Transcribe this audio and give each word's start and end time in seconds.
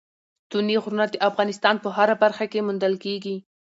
ستوني 0.45 0.75
غرونه 0.83 1.05
د 1.09 1.15
افغانستان 1.29 1.75
په 1.83 1.89
هره 1.97 2.15
برخه 2.23 2.45
کې 2.51 2.65
موندل 2.67 2.93
کېږي. 3.05 3.35